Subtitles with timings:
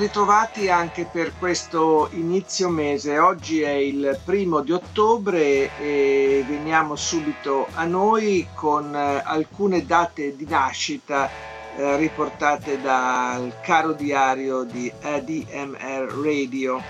[0.00, 3.18] Ritrovati anche per questo inizio mese.
[3.18, 10.34] Oggi è il primo di ottobre e veniamo subito a noi con eh, alcune date
[10.36, 11.28] di nascita
[11.76, 16.82] eh, riportate dal caro diario di ADMR Radio.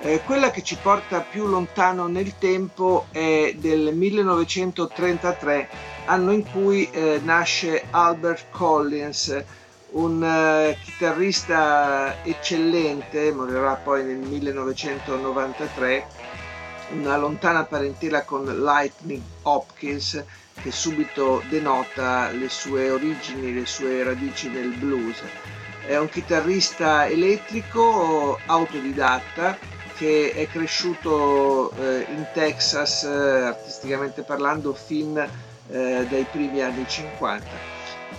[0.00, 5.68] Eh, quella che ci porta più lontano nel tempo è del 1933,
[6.04, 9.44] anno in cui eh, nasce Albert Collins
[9.94, 16.06] un uh, chitarrista eccellente, morirà poi nel 1993,
[16.92, 20.22] una lontana parentela con Lightning Hopkins
[20.60, 25.22] che subito denota le sue origini, le sue radici nel blues.
[25.86, 29.58] È un chitarrista elettrico autodidatta
[29.96, 37.73] che è cresciuto eh, in Texas, eh, artisticamente parlando, fin eh, dai primi anni 50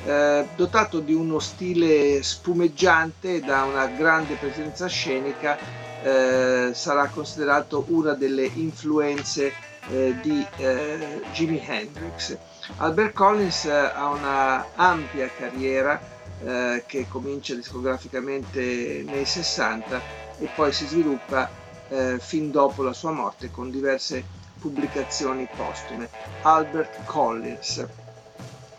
[0.05, 5.57] eh, dotato di uno stile spumeggiante da una grande presenza scenica,
[6.03, 9.51] eh, sarà considerato una delle influenze
[9.89, 12.37] eh, di eh, Jimi Hendrix.
[12.77, 16.13] Albert Collins eh, ha una ampia carriera
[16.85, 20.01] che comincia discograficamente nei 60
[20.37, 21.49] e poi si sviluppa
[22.19, 24.21] fin dopo la sua morte con diverse
[24.59, 26.09] pubblicazioni postume.
[26.41, 27.85] Albert Collins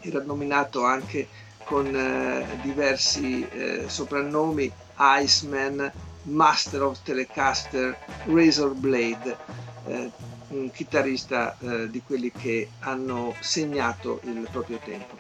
[0.01, 1.29] era nominato anche
[1.65, 9.37] con eh, diversi eh, soprannomi Iceman, Master of Telecaster, Razor Blade,
[9.87, 10.11] eh,
[10.49, 15.17] un chitarrista eh, di quelli che hanno segnato il proprio tempo.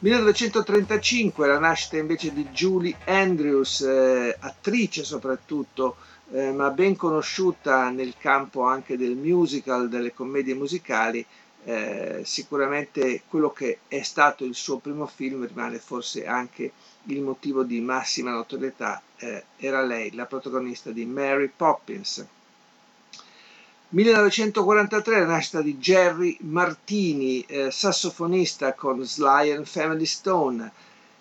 [0.00, 5.96] 1935 la nascita invece di Julie Andrews, eh, attrice soprattutto,
[6.32, 11.24] eh, ma ben conosciuta nel campo anche del musical, delle commedie musicali,
[11.64, 16.72] eh, sicuramente quello che è stato il suo primo film rimane forse anche
[17.04, 22.26] il motivo di massima notorietà, eh, era lei, la protagonista di Mary Poppins.
[23.92, 30.70] 1943 la nascita di Jerry Martini, eh, sassofonista con Sly and Family Stone.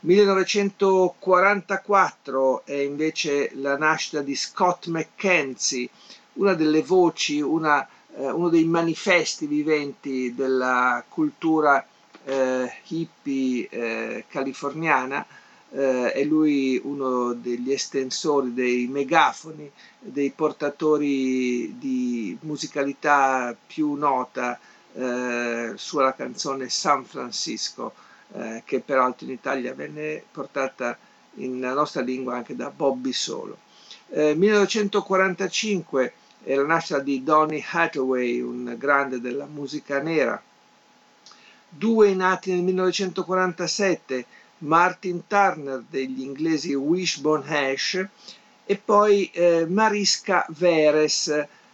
[0.02, 5.90] 1944 è invece la nascita di Scott McKenzie,
[6.34, 11.86] una delle voci, una uno dei manifesti viventi della cultura
[12.26, 15.26] eh, hippie eh, californiana,
[15.72, 24.60] eh, è lui uno degli estensori dei megafoni, dei portatori di musicalità più nota
[24.94, 27.94] eh, sulla canzone San Francisco,
[28.34, 30.98] eh, che peraltro in Italia venne portata
[31.34, 33.58] nella nostra lingua anche da Bobby Solo.
[34.12, 40.42] 1945 è la nascita di Donny Hathaway, un grande della musica nera.
[41.68, 44.26] Due nati nel 1947,
[44.60, 48.08] Martin Turner degli inglesi Wishbone Hash
[48.66, 51.28] e poi eh, Mariska Veres,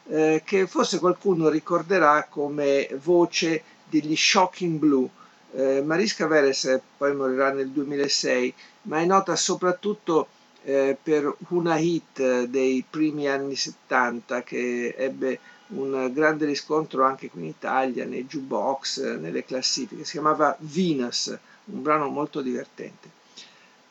[0.07, 5.09] eh, che forse qualcuno ricorderà come voce degli Shocking Blue.
[5.53, 10.27] Eh, Mariska Veres poi morirà nel 2006, ma è nota soprattutto
[10.65, 17.41] eh, per una hit dei primi anni 70 che ebbe un grande riscontro anche qui
[17.41, 20.03] in Italia, nei jukebox, nelle classifiche.
[20.03, 23.09] Si chiamava Venus, un brano molto divertente.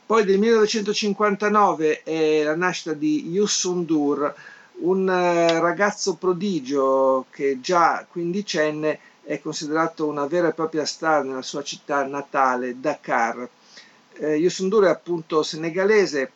[0.06, 4.34] Poi del 1959 è la nascita di Yusundur,
[4.80, 11.42] un eh, ragazzo prodigio che già quindicenne è considerato una vera e propria star nella
[11.42, 13.48] sua città natale, Dakar.
[14.16, 16.31] Eh, Yusundur è appunto senegalese,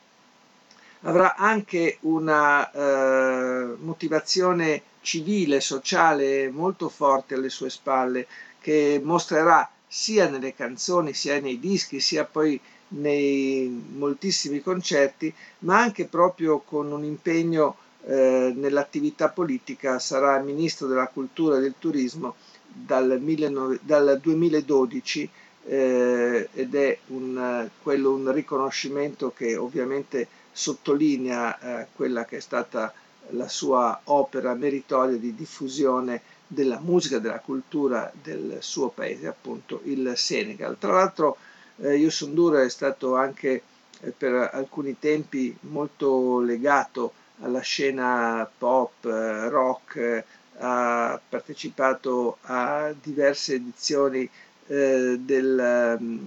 [1.02, 8.26] avrà anche una eh, motivazione civile, sociale molto forte alle sue spalle,
[8.60, 16.06] che mostrerà sia nelle canzoni, sia nei dischi, sia poi nei moltissimi concerti, ma anche
[16.06, 22.36] proprio con un impegno eh, nell'attività politica, sarà ministro della cultura e del turismo
[22.66, 25.30] dal, 19, dal 2012
[25.66, 30.26] eh, ed è un, quello un riconoscimento che ovviamente
[30.58, 32.92] sottolinea eh, quella che è stata
[33.30, 40.12] la sua opera meritoria di diffusione della musica, della cultura del suo paese, appunto il
[40.16, 40.76] Senegal.
[40.78, 41.36] Tra l'altro
[41.80, 43.62] Eh, Yusundur è stato anche
[44.00, 50.24] eh, per alcuni tempi molto legato alla scena pop, eh, rock, eh,
[50.58, 54.28] ha partecipato a diverse edizioni
[54.66, 56.18] eh, del, mm,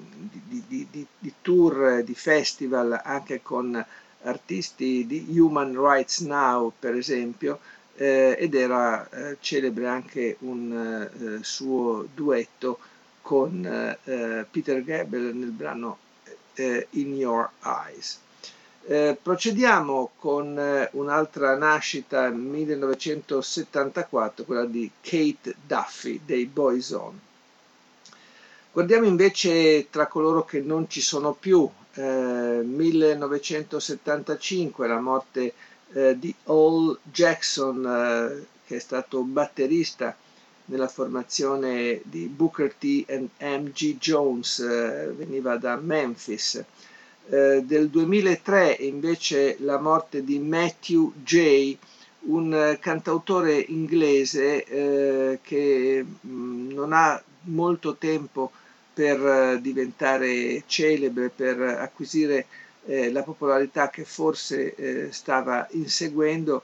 [0.48, 3.84] di, di, di, di, tour, di festival anche con
[4.23, 7.59] artisti di Human Rights Now per esempio
[7.95, 12.79] eh, ed era eh, celebre anche un eh, suo duetto
[13.21, 15.97] con eh, Peter Gabriel nel brano
[16.56, 18.19] In Your Eyes.
[18.83, 27.29] Eh, procediamo con eh, un'altra nascita 1974, quella di Kate Duffy dei Boyzone.
[28.73, 35.53] Guardiamo invece tra coloro che non ci sono più, eh, 1975, la morte
[35.91, 40.15] eh, di Al Jackson, eh, che è stato batterista
[40.68, 43.97] nella formazione di Booker T e M.G.
[43.97, 46.63] Jones, eh, veniva da Memphis.
[47.27, 51.75] Eh, del 2003 invece la morte di Matthew J.,
[52.19, 58.51] un eh, cantautore inglese eh, che mh, mm, non ha molto tempo
[58.93, 62.45] per eh, diventare celebre, per acquisire
[62.85, 66.63] eh, la popolarità che forse eh, stava inseguendo,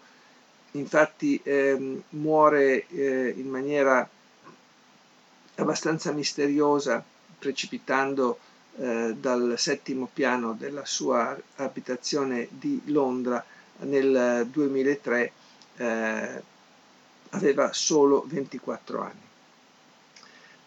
[0.72, 4.08] infatti ehm, muore in maniera
[5.56, 7.04] abbastanza misteriosa,
[7.40, 8.38] precipitando
[8.78, 13.44] eh, dal settimo piano della sua abitazione di Londra
[13.80, 15.32] nel 2003
[15.78, 16.44] eh,
[17.30, 19.27] aveva solo 24 anni.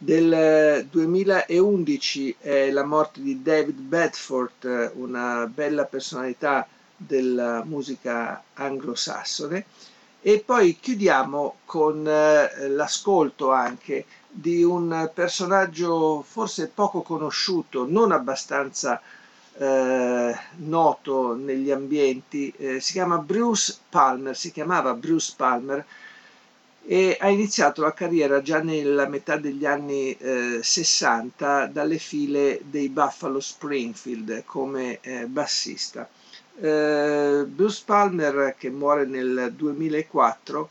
[0.02, 6.67] Del 2011 è la morte di David Bedford, una bella personalità
[6.97, 9.67] della musica anglosassone.
[10.23, 19.03] E poi chiudiamo con eh, l'ascolto anche di un personaggio forse poco conosciuto, non abbastanza
[19.58, 25.85] eh, noto negli ambienti, eh, si chiama Bruce Palmer, si chiamava Bruce Palmer
[26.82, 32.88] e ha iniziato la carriera già nella metà degli anni eh, 60 dalle file dei
[32.88, 36.09] Buffalo Springfield come eh, bassista.
[36.59, 40.69] Eh, Bruce Palmer che muore nel 2004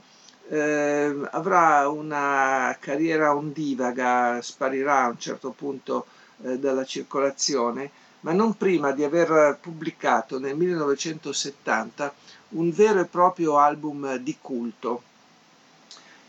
[0.50, 6.08] eh, avrà una carriera ondivaga, sparirà a un certo punto
[6.44, 7.92] eh, dalla circolazione,
[8.22, 12.14] ma non prima di aver pubblicato nel 1970
[12.50, 15.04] un vero e proprio album di culto.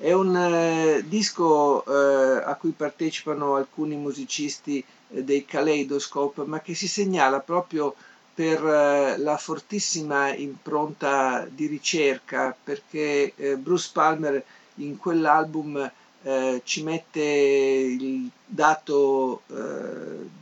[0.02, 6.74] È un eh, disco eh, a cui partecipano alcuni musicisti eh, dei Kaleidoscope, ma che
[6.74, 7.94] si segnala proprio
[8.32, 14.42] per eh, la fortissima impronta di ricerca, perché eh, Bruce Palmer
[14.76, 15.92] in quell'album
[16.22, 19.42] eh, ci mette il dato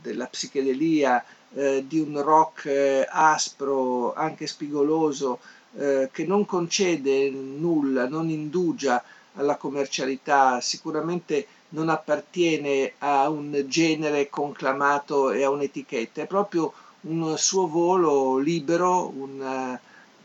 [0.01, 1.21] della psichedelia,
[1.51, 5.39] di un rock aspro, anche spigoloso,
[5.75, 9.03] che non concede nulla, non indugia
[9.39, 17.37] alla commercialità, sicuramente non appartiene a un genere conclamato e a un'etichetta, è proprio un
[17.37, 19.79] suo volo libero, una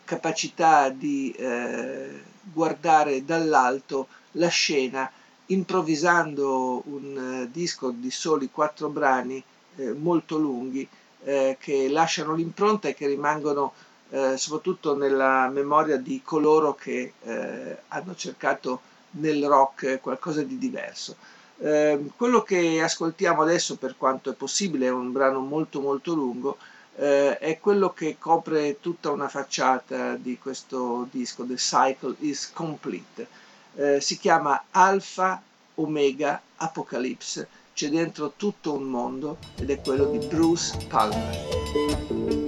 [0.05, 5.11] capacità di eh, guardare dall'alto la scena
[5.47, 9.43] improvvisando un eh, disco di soli quattro brani
[9.77, 10.87] eh, molto lunghi
[11.25, 13.73] eh, che lasciano l'impronta e che rimangono
[14.11, 18.81] eh, soprattutto nella memoria di coloro che eh, hanno cercato
[19.15, 21.17] nel rock qualcosa di diverso.
[21.59, 26.59] Eh, quello che ascoltiamo adesso, per quanto è possibile, è un brano molto molto lungo,
[26.97, 33.27] eh, è quello che copre tutta una facciata di questo disco, The Cycle is Complete.
[33.77, 35.43] Eh, si chiama Alpha
[35.77, 42.44] Omega Apocalypse, c'è dentro tutto un mondo ed è quello di Bruce Palmer.